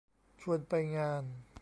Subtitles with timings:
[0.41, 1.23] ชวนไปงาน